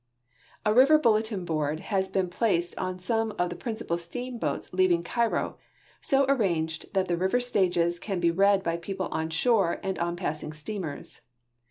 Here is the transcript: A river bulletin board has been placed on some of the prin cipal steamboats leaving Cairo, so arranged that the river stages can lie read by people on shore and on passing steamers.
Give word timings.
A 0.65 0.73
river 0.73 0.97
bulletin 0.97 1.45
board 1.45 1.79
has 1.93 2.09
been 2.09 2.27
placed 2.27 2.75
on 2.75 2.97
some 2.97 3.35
of 3.37 3.51
the 3.51 3.55
prin 3.55 3.75
cipal 3.75 3.99
steamboats 3.99 4.73
leaving 4.73 5.03
Cairo, 5.03 5.59
so 6.01 6.25
arranged 6.27 6.91
that 6.95 7.07
the 7.07 7.15
river 7.17 7.39
stages 7.39 7.99
can 7.99 8.19
lie 8.19 8.29
read 8.31 8.63
by 8.63 8.77
people 8.77 9.09
on 9.11 9.29
shore 9.29 9.79
and 9.83 9.99
on 9.99 10.15
passing 10.15 10.53
steamers. 10.53 11.21